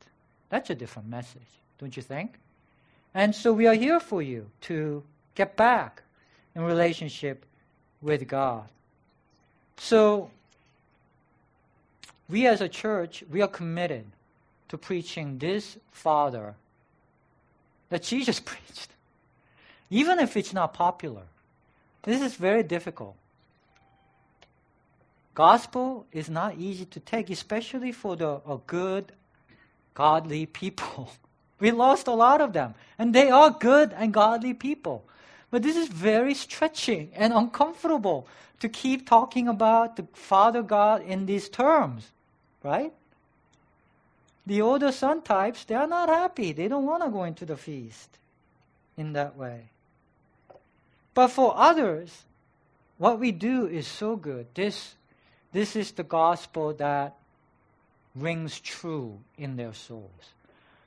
[0.48, 1.42] That's a different message,
[1.78, 2.38] don't you think?
[3.14, 6.02] And so we are here for you to get back
[6.54, 7.46] in relationship
[8.02, 8.68] with God.
[9.76, 10.30] So
[12.28, 14.04] we as a church, we are committed
[14.68, 16.54] to preaching this Father
[17.90, 18.88] that Jesus preached.
[19.90, 21.22] Even if it's not popular.
[22.02, 23.16] This is very difficult.
[25.34, 29.12] Gospel is not easy to take, especially for the good,
[29.94, 31.10] godly people.
[31.60, 35.04] We lost a lot of them, and they are good and godly people.
[35.50, 38.26] But this is very stretching and uncomfortable
[38.60, 42.10] to keep talking about the Father God in these terms,
[42.62, 42.92] right?
[44.46, 46.52] The older son types, they are not happy.
[46.52, 48.18] They don't want to go into the feast
[48.96, 49.70] in that way.
[51.14, 52.24] But for others,
[52.98, 54.46] what we do is so good.
[54.54, 54.94] This,
[55.52, 57.14] this is the gospel that
[58.14, 60.33] rings true in their souls.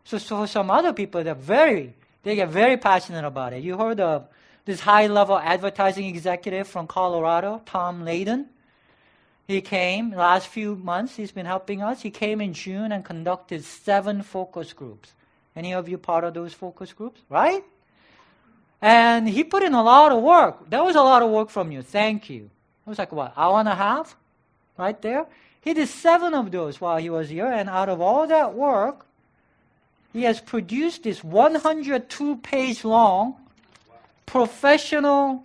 [0.08, 1.93] So, so some other people, they're very,
[2.24, 3.62] they get very passionate about it.
[3.62, 4.30] You heard of
[4.63, 8.46] this high level advertising executive from Colorado, Tom Layden.
[9.50, 11.17] He came last few months.
[11.17, 12.02] He's been helping us.
[12.02, 15.12] He came in June and conducted seven focus groups.
[15.58, 17.65] Any of you part of those focus groups, right?
[18.82, 20.70] And he put in a lot of work.
[20.70, 21.82] That was a lot of work from you.
[21.82, 22.43] Thank you.
[22.86, 24.15] It was like what, hour and a half?
[24.78, 25.26] Right there?
[25.60, 29.07] He did seven of those while he was here, and out of all that work,
[30.13, 33.36] he has produced this 102 page long
[34.26, 35.43] professional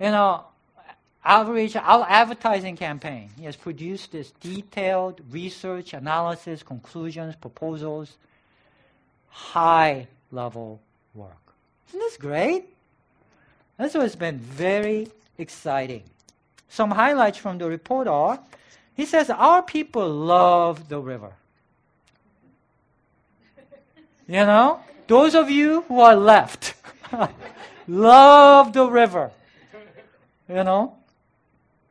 [0.00, 0.44] you know
[1.26, 3.28] outreach advertising campaign.
[3.36, 8.16] He has produced this detailed research, analysis, conclusions, proposals,
[9.28, 10.80] high level
[11.14, 11.32] work.
[11.88, 12.66] Isn't this great?
[13.76, 16.04] That's what's been very exciting.
[16.68, 18.38] Some highlights from the report are
[18.94, 21.32] he says, Our people love the river.
[24.28, 26.74] You know, those of you who are left
[27.88, 29.30] love the river.
[30.48, 30.96] You know,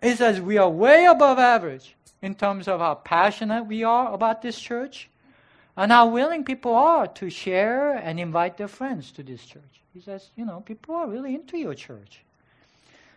[0.01, 4.41] he says we are way above average in terms of how passionate we are about
[4.41, 5.09] this church
[5.77, 9.81] and how willing people are to share and invite their friends to this church.
[9.93, 12.21] He says, you know, people are really into your church.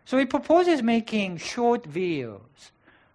[0.05, 2.71] So he proposes making short videos,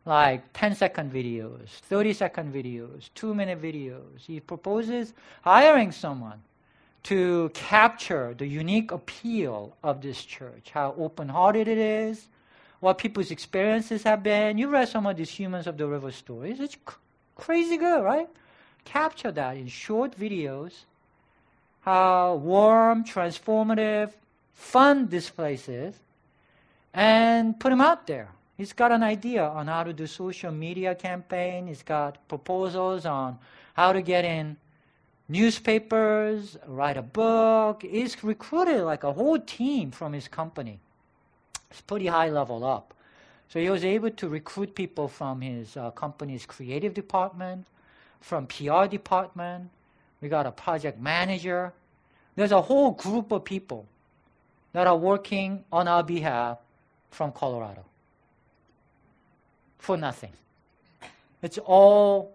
[0.05, 4.19] like 10 second videos, 30 second videos, 2 minute videos.
[4.19, 6.41] He proposes hiring someone
[7.03, 12.27] to capture the unique appeal of this church, how open hearted it is,
[12.79, 14.57] what people's experiences have been.
[14.57, 16.59] You read some of these Humans of the River stories.
[16.59, 16.77] It's
[17.35, 18.29] crazy good, right?
[18.85, 20.83] Capture that in short videos,
[21.81, 24.11] how warm, transformative,
[24.53, 25.95] fun this place is,
[26.93, 28.29] and put them out there.
[28.57, 31.67] He's got an idea on how to do social media campaign.
[31.67, 33.39] He's got proposals on
[33.73, 34.57] how to get in
[35.27, 37.81] newspapers, write a book.
[37.81, 40.79] He's recruited like a whole team from his company.
[41.71, 42.93] It's pretty high level up.
[43.49, 47.65] So he was able to recruit people from his uh, company's creative department,
[48.21, 49.69] from PR department.
[50.21, 51.73] We got a project manager.
[52.35, 53.87] There's a whole group of people
[54.73, 56.59] that are working on our behalf
[57.09, 57.83] from Colorado
[59.77, 60.31] for nothing.
[61.41, 62.33] It's all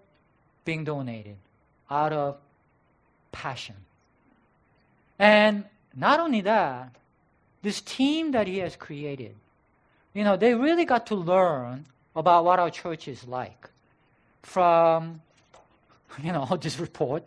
[0.65, 1.37] being donated
[1.91, 2.37] out of
[3.33, 3.77] passion.
[5.19, 5.65] And
[5.97, 6.95] not only that,
[7.63, 9.35] this team that he has created,
[10.15, 13.71] you know, they really got to learn about what our church is like
[14.43, 15.21] from,
[16.23, 17.25] you know, this report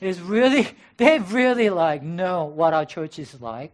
[0.00, 3.72] is really, they really like know what our church is like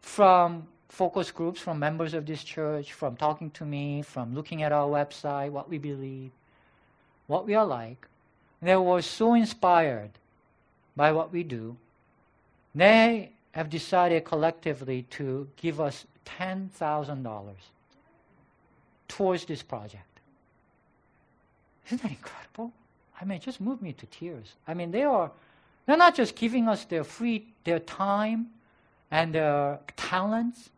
[0.00, 4.72] from focus groups, from members of this church, from talking to me, from looking at
[4.72, 6.30] our website, what we believe,
[7.26, 8.06] what we are like.
[8.60, 10.10] They were so inspired
[10.96, 11.76] by what we do.
[12.74, 17.54] They have decided collectively to give us $10,000
[19.06, 20.04] towards this project.
[21.86, 22.72] Isn't that incredible?
[23.20, 24.54] I mean, it just moved me to tears.
[24.66, 25.30] I mean, they are,
[25.86, 28.48] they're not just giving us their free, their time
[29.10, 30.70] and their talents,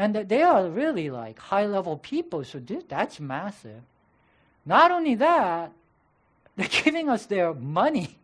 [0.00, 3.82] and they are really like high level people, so this, that's massive.
[4.64, 5.72] Not only that,
[6.56, 8.16] they're giving us their money.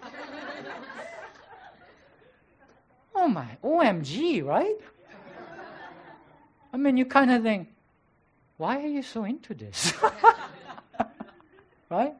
[3.16, 4.76] oh my, OMG, right?
[6.72, 7.66] I mean, you kind of think,
[8.56, 9.92] why are you so into this?
[11.90, 12.14] right?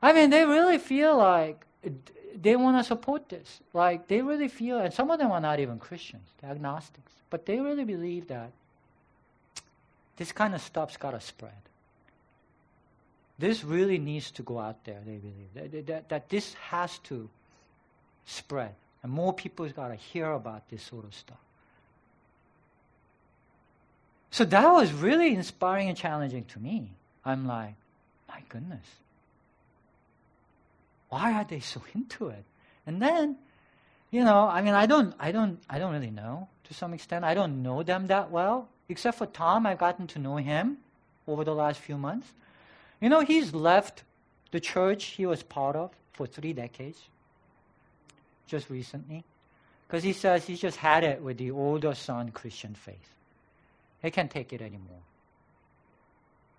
[0.00, 1.66] I mean, they really feel like
[2.42, 3.60] they want to support this.
[3.72, 7.46] Like, they really feel, and some of them are not even Christians, they're agnostics, but
[7.46, 8.50] they really believe that
[10.16, 11.52] this kind of stuff's got to spread.
[13.38, 15.52] this really needs to go out there, they believe.
[15.54, 17.28] That, that, that this has to
[18.24, 18.74] spread.
[19.02, 21.38] And more people's got to hear about this sort of stuff.
[24.30, 26.90] So that was really inspiring and challenging to me.
[27.24, 27.74] I'm like,
[28.28, 28.86] my goodness.
[31.08, 32.44] Why are they so into it?
[32.86, 33.36] And then,
[34.10, 37.24] you know, I mean, I don't, I don't, I don't really know to some extent.
[37.24, 39.66] I don't know them that well, except for Tom.
[39.66, 40.78] I've gotten to know him
[41.26, 42.28] over the last few months.
[43.00, 44.04] You know, he's left
[44.52, 47.00] the church he was part of for three decades,
[48.46, 49.24] just recently,
[49.86, 53.14] because he says he's just had it with the older son Christian faith.
[54.02, 55.02] He can't take it anymore.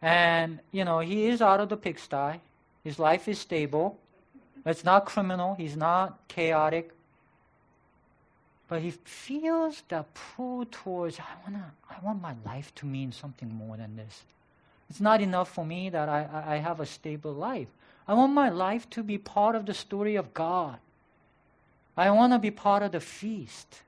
[0.02, 2.40] And, you know, he is out of the pigsty.
[2.84, 3.98] His life is stable.
[4.68, 5.56] It's not criminal.
[5.56, 6.92] He's not chaotic.
[8.68, 13.54] But he feels the pull towards, I, wanna, I want my life to mean something
[13.54, 14.24] more than this.
[14.90, 17.70] It's not enough for me that I, I have a stable life.
[18.08, 20.78] I want my life to be part of the story of God.
[21.96, 23.82] I want to be part of the feast.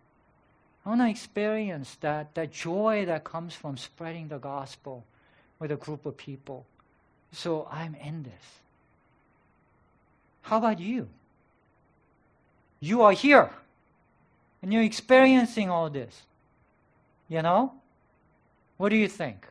[0.85, 5.03] I want to experience that, that joy that comes from spreading the gospel
[5.59, 6.65] with a group of people.
[7.31, 8.59] So I'm in this.
[10.49, 11.07] How about you?
[12.79, 13.51] You are here
[14.63, 16.23] and you're experiencing all this.
[17.27, 17.73] You know?
[18.77, 19.45] What do you think?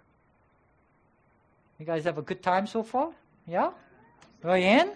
[1.78, 3.12] You guys have a good time so far?
[3.46, 3.70] Yeah?
[4.42, 4.90] Are you in?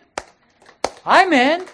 [1.07, 1.67] I'm in.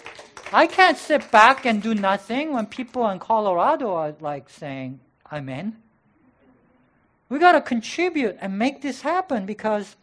[0.52, 5.00] I can't sit back and do nothing when people in Colorado are like saying,
[5.30, 5.74] I'm in.
[7.30, 9.96] We got to contribute and make this happen because,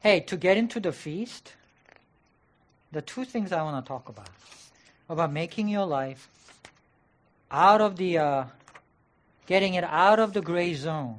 [0.00, 1.52] hey, to get into the feast,
[2.92, 4.28] the two things I want to talk about
[5.08, 6.28] about making your life
[7.50, 8.44] out of the, uh,
[9.46, 11.18] getting it out of the gray zone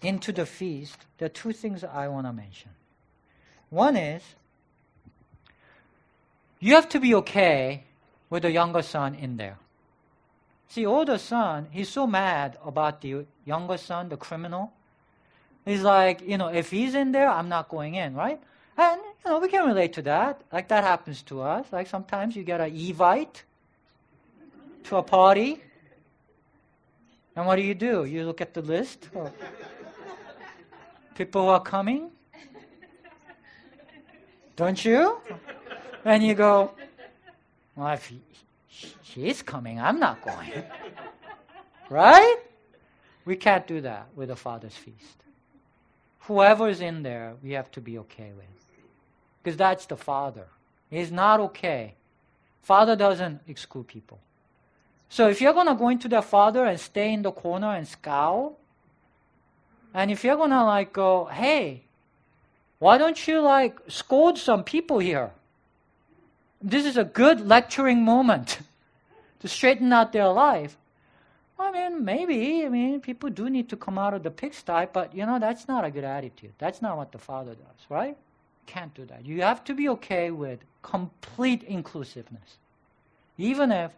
[0.00, 2.70] into the feast, are two things I want to mention.
[3.70, 4.22] One is
[6.60, 7.84] you have to be okay
[8.30, 9.58] with the younger son in there.
[10.68, 14.72] See, older son, he's so mad about the younger son, the criminal.
[15.64, 18.40] He's like, you know, if he's in there, I'm not going in, right?
[19.24, 20.42] You know, we can relate to that.
[20.52, 21.66] Like, that happens to us.
[21.72, 23.42] Like, sometimes you get an evite
[24.84, 25.62] to a party.
[27.36, 28.04] And what do you do?
[28.04, 29.32] You look at the list of
[31.14, 32.10] people who are coming.
[34.56, 35.20] Don't you?
[36.04, 36.72] And you go,
[37.76, 38.20] well, if he,
[39.02, 40.64] she coming, I'm not going.
[41.90, 42.38] right?
[43.24, 45.22] We can't do that with a Father's feast.
[46.20, 48.67] Whoever's in there, we have to be okay with.
[49.42, 50.46] Because that's the Father.
[50.90, 51.94] He's not okay.
[52.62, 54.18] Father doesn't exclude people.
[55.08, 57.86] So if you're going to go into the Father and stay in the corner and
[57.88, 58.58] scowl,
[59.94, 61.84] and if you're going to like go, hey,
[62.78, 65.30] why don't you like scold some people here?
[66.60, 68.58] This is a good lecturing moment
[69.40, 70.76] to straighten out their life.
[71.58, 72.64] I mean, maybe.
[72.64, 75.66] I mean, people do need to come out of the pigsty, but you know, that's
[75.66, 76.52] not a good attitude.
[76.58, 78.16] That's not what the Father does, right?
[78.68, 79.24] Can't do that.
[79.24, 82.58] You have to be okay with complete inclusiveness.
[83.38, 83.92] Even if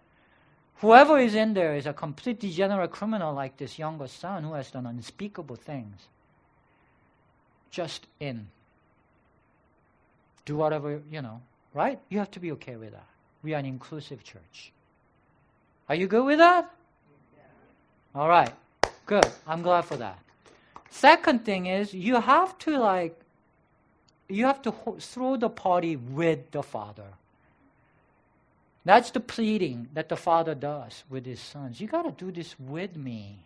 [0.77, 4.71] whoever is in there is a complete degenerate criminal like this younger son who has
[4.71, 6.07] done unspeakable things,
[7.73, 8.47] just in.
[10.45, 11.41] Do whatever, you know,
[11.75, 11.99] right?
[12.09, 13.09] You have to be okay with that.
[13.43, 14.71] We are an inclusive church.
[15.89, 16.73] Are you good with that?
[18.14, 18.53] All right.
[19.05, 19.27] Good.
[19.49, 20.18] I'm glad for that.
[20.91, 23.20] Second thing is you have to like
[24.31, 27.12] you have to throw the party with the father.
[28.85, 31.81] That's the pleading that the father does with his sons.
[31.81, 33.37] You got to do this with me.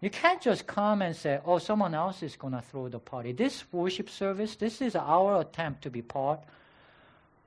[0.00, 3.32] You can't just come and say, "Oh, someone else is going to throw the party."
[3.32, 6.40] This worship service, this is our attempt to be part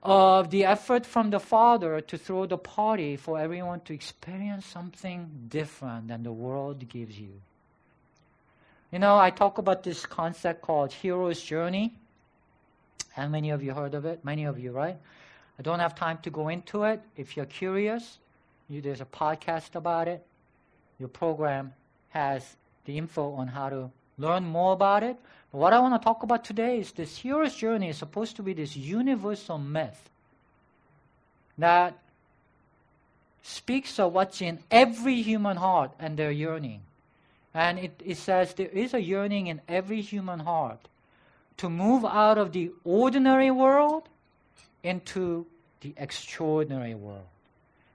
[0.02, 5.30] of the effort from the Father to throw the party for everyone to experience something
[5.50, 7.42] different than the world gives you.
[8.92, 11.94] You know, I talk about this concept called hero's journey.
[13.18, 14.24] How many of you heard of it?
[14.24, 14.96] Many of you, right?
[15.58, 17.02] I don't have time to go into it.
[17.16, 18.20] If you're curious,
[18.70, 20.24] you, there's a podcast about it.
[21.00, 21.74] Your program
[22.10, 22.56] has
[22.86, 23.90] the info on how to
[24.20, 25.18] learn more about it.
[25.52, 28.44] But what I want to talk about today is this hero's journey is supposed to
[28.44, 30.10] be this universal myth
[31.58, 31.98] that
[33.42, 36.82] speaks of what's in every human heart and their yearning.
[37.56, 40.88] And it, it says there is a yearning in every human heart
[41.58, 44.08] to move out of the ordinary world
[44.84, 45.46] into
[45.82, 47.26] the extraordinary world.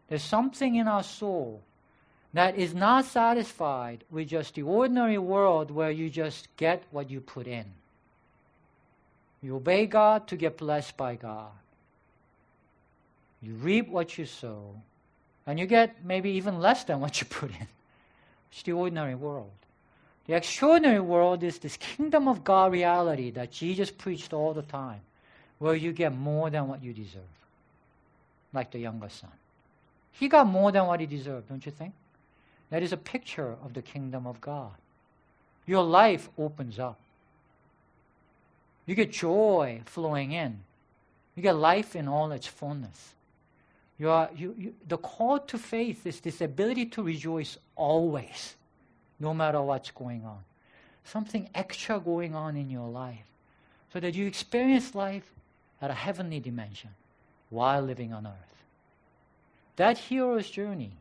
[0.08, 1.62] There's something in our soul
[2.34, 7.20] that is not satisfied with just the ordinary world where you just get what you
[7.20, 7.66] put in.
[9.42, 11.50] You obey God to get blessed by God.
[13.42, 14.76] You reap what you sow,
[15.46, 17.66] and you get maybe even less than what you put in.
[18.52, 19.50] It's the ordinary world.
[20.26, 25.00] The extraordinary world is this kingdom of God reality that Jesus preached all the time,
[25.58, 27.22] where you get more than what you deserve,
[28.52, 29.30] like the younger son.
[30.12, 31.92] He got more than what he deserved, don't you think?
[32.70, 34.72] That is a picture of the kingdom of God.
[35.66, 36.98] Your life opens up.
[38.86, 40.60] You get joy flowing in.
[41.36, 43.14] You get life in all its fullness.
[43.98, 48.56] You are, you, you, the call to faith is this ability to rejoice always,
[49.22, 50.40] no matter what's going on.
[51.04, 53.24] Something extra going on in your life,
[53.92, 55.30] so that you experience life
[55.80, 56.90] at a heavenly dimension
[57.48, 58.54] while living on earth.
[59.76, 60.92] That hero's journey.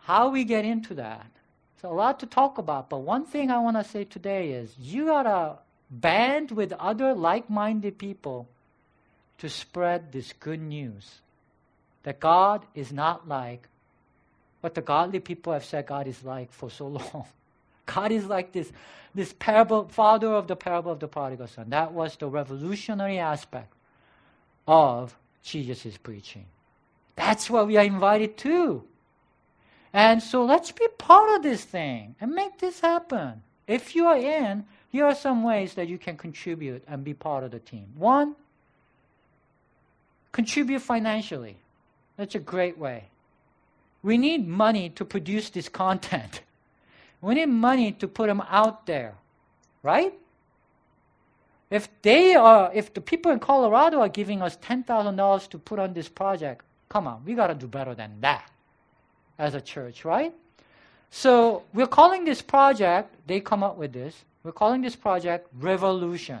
[0.00, 1.26] How we get into that.
[1.74, 4.74] It's a lot to talk about, but one thing I want to say today is
[4.78, 5.58] you gotta
[5.90, 8.48] band with other like minded people
[9.38, 11.20] to spread this good news
[12.02, 13.68] that God is not like
[14.62, 17.26] what the godly people have said God is like for so long.
[17.84, 18.72] God is like this,
[19.14, 21.70] this parable, father of the parable of the prodigal son.
[21.70, 23.72] That was the revolutionary aspect
[24.66, 26.46] of Jesus' preaching.
[27.16, 28.84] That's what we are invited to.
[29.92, 33.42] And so let's be part of this thing and make this happen.
[33.66, 37.44] If you are in, here are some ways that you can contribute and be part
[37.44, 37.86] of the team.
[37.96, 38.36] One,
[40.30, 41.56] contribute financially.
[42.16, 43.04] That's a great way.
[44.02, 46.40] We need money to produce this content.
[47.20, 49.14] We need money to put them out there,
[49.84, 50.12] right?
[51.70, 55.58] If they are, if the people in Colorado are giving us ten thousand dollars to
[55.58, 58.50] put on this project, come on, we gotta do better than that
[59.38, 60.34] as a church, right?
[61.10, 63.14] So we're calling this project.
[63.28, 64.24] They come up with this.
[64.42, 66.40] We're calling this project Revolution.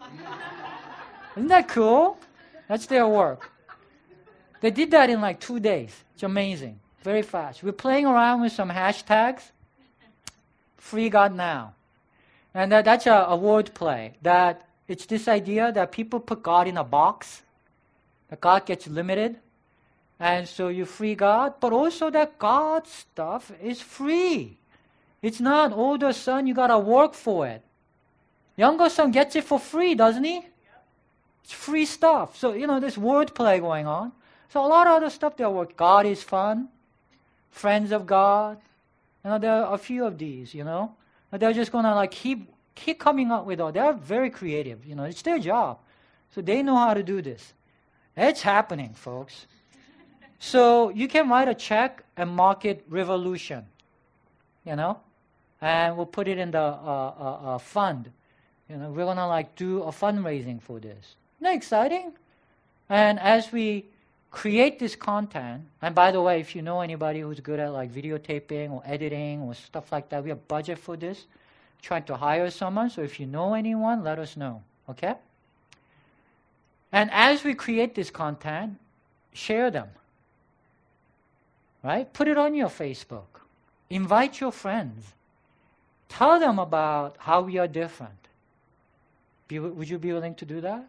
[1.36, 2.18] Isn't that cool?
[2.66, 3.50] That's their work.
[4.64, 5.94] They did that in like two days.
[6.14, 6.80] It's amazing.
[7.02, 7.62] Very fast.
[7.62, 9.42] We're playing around with some hashtags.
[10.78, 11.74] Free God now.
[12.54, 14.14] And that, that's a, a word play.
[14.22, 17.42] That it's this idea that people put God in a box.
[18.28, 19.36] That God gets limited.
[20.18, 24.56] And so you free God, but also that God's stuff is free.
[25.20, 27.60] It's not older son, you gotta work for it.
[28.56, 30.40] Younger son gets it for free, doesn't he?
[31.42, 32.38] It's free stuff.
[32.38, 34.12] So, you know, there's wordplay going on.
[34.54, 35.76] So a lot of other stuff there work.
[35.76, 36.68] God is fun.
[37.50, 38.56] Friends of God.
[39.24, 40.94] You know, there are a few of these, you know.
[41.32, 45.02] They're just gonna like keep keep coming up with all they're very creative, you know,
[45.02, 45.80] it's their job.
[46.36, 47.52] So they know how to do this.
[48.16, 49.48] It's happening, folks.
[50.38, 53.66] so you can write a check and mark it revolution.
[54.64, 55.00] You know?
[55.60, 58.12] And we'll put it in the uh, uh, uh, fund.
[58.70, 61.16] You know, we're gonna like do a fundraising for this.
[61.40, 62.12] Isn't that exciting?
[62.88, 63.86] And as we
[64.34, 67.92] create this content, and by the way, if you know anybody who's good at like
[67.92, 71.26] videotaping or editing or stuff like that, we have budget for this.
[71.80, 72.90] Trying to hire someone.
[72.90, 74.62] So if you know anyone, let us know.
[74.90, 75.14] Okay?
[76.90, 78.78] And as we create this content,
[79.32, 79.88] share them.
[81.84, 82.12] Right?
[82.12, 83.38] Put it on your Facebook.
[83.88, 85.12] Invite your friends.
[86.08, 88.18] Tell them about how we are different.
[89.46, 90.88] Be, would you be willing to do that?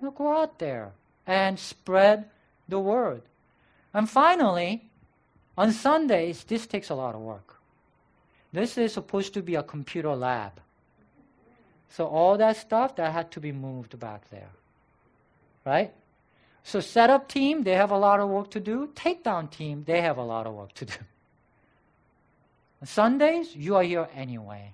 [0.00, 0.92] Go out there
[1.26, 2.26] and spread
[2.68, 3.22] the word.
[3.94, 4.84] And finally,
[5.56, 7.56] on Sundays, this takes a lot of work.
[8.52, 10.60] This is supposed to be a computer lab.
[11.90, 14.50] So all that stuff that had to be moved back there.
[15.64, 15.92] Right?
[16.62, 18.88] So setup team, they have a lot of work to do.
[18.94, 20.94] Takedown team, they have a lot of work to do.
[22.84, 24.72] Sundays, you are here anyway.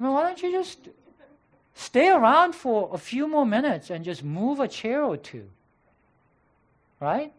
[0.00, 0.88] I mean, why don't you just
[1.74, 5.48] Stay around for a few more minutes and just move a chair or two.
[7.02, 7.32] Right?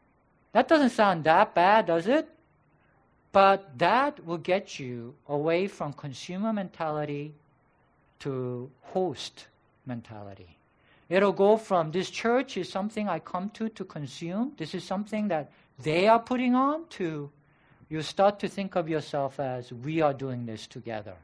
[0.51, 2.27] That doesn't sound that bad, does it?
[3.31, 7.33] But that will get you away from consumer mentality
[8.19, 9.47] to host
[9.85, 10.57] mentality.
[11.07, 15.29] It'll go from this church is something I come to to consume, this is something
[15.29, 15.49] that
[15.79, 17.29] they are putting on, to
[17.87, 21.15] you start to think of yourself as we are doing this together.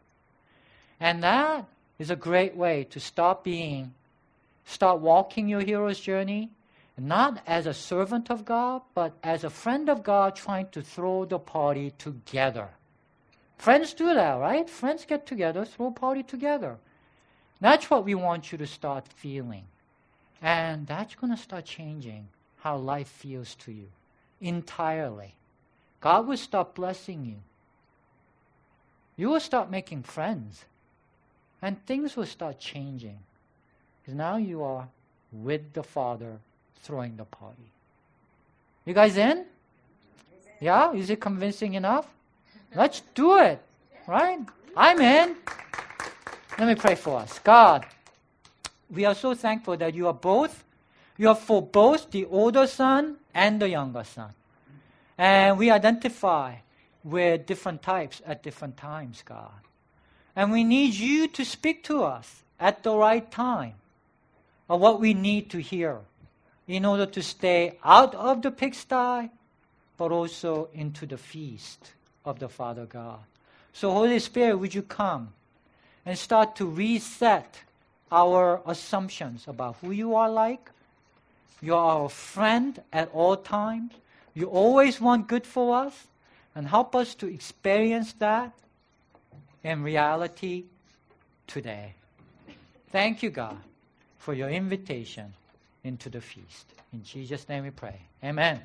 [0.99, 1.65] And that
[1.97, 3.93] is a great way to start being,
[4.65, 6.49] start walking your hero's journey,
[6.99, 11.25] not as a servant of God, but as a friend of God trying to throw
[11.25, 12.69] the party together.
[13.57, 14.69] Friends do that, right?
[14.69, 16.77] Friends get together, throw a party together.
[17.59, 19.65] That's what we want you to start feeling.
[20.41, 22.27] And that's going to start changing
[22.57, 23.87] how life feels to you
[24.41, 25.35] entirely.
[25.99, 27.37] God will start blessing you.
[29.17, 30.63] You will start making friends
[31.61, 33.19] And things will start changing.
[34.01, 34.87] Because now you are
[35.31, 36.39] with the Father
[36.81, 37.71] throwing the party.
[38.85, 39.45] You guys in?
[40.59, 40.93] Yeah?
[40.93, 42.07] Is it convincing enough?
[42.75, 43.61] Let's do it.
[44.07, 44.39] Right?
[44.75, 45.35] I'm in.
[46.57, 47.39] Let me pray for us.
[47.39, 47.85] God,
[48.89, 50.63] we are so thankful that you are both,
[51.17, 54.31] you are for both the older son and the younger son.
[55.17, 56.55] And we identify
[57.03, 59.51] with different types at different times, God.
[60.35, 63.75] And we need you to speak to us at the right time
[64.69, 65.99] of what we need to hear
[66.69, 69.31] in order to stay out of the pigsty,
[69.97, 71.93] but also into the feast
[72.23, 73.21] of the Father God.
[73.73, 75.33] So, Holy Spirit, would you come
[76.05, 77.61] and start to reset
[78.11, 80.69] our assumptions about who you are like?
[81.59, 83.93] You are our friend at all times.
[84.35, 86.05] You always want good for us.
[86.53, 88.53] And help us to experience that
[89.63, 90.65] in reality
[91.47, 91.95] today.
[92.91, 93.57] Thank you, God,
[94.19, 95.33] for your invitation
[95.83, 96.73] into the feast.
[96.93, 97.99] In Jesus' name we pray.
[98.23, 98.61] Amen.